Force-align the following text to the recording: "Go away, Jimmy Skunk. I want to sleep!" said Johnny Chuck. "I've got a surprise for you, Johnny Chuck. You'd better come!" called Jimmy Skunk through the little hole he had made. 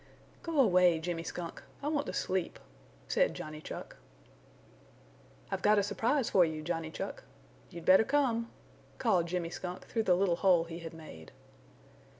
"Go 0.41 0.59
away, 0.59 0.97
Jimmy 0.97 1.21
Skunk. 1.21 1.61
I 1.83 1.87
want 1.87 2.07
to 2.07 2.13
sleep!" 2.13 2.57
said 3.07 3.35
Johnny 3.35 3.61
Chuck. 3.61 3.97
"I've 5.51 5.61
got 5.61 5.77
a 5.77 5.83
surprise 5.83 6.27
for 6.31 6.43
you, 6.43 6.63
Johnny 6.63 6.89
Chuck. 6.89 7.21
You'd 7.69 7.85
better 7.85 8.03
come!" 8.03 8.49
called 8.97 9.27
Jimmy 9.27 9.51
Skunk 9.51 9.85
through 9.85 10.01
the 10.01 10.15
little 10.15 10.37
hole 10.37 10.63
he 10.63 10.79
had 10.79 10.95
made. 10.95 11.31